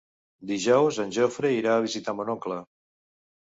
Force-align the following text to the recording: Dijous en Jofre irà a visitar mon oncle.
Dijous 0.51 0.97
en 1.03 1.13
Jofre 1.17 1.51
irà 1.59 1.75
a 1.81 1.85
visitar 1.85 2.17
mon 2.23 2.33
oncle. 2.37 2.59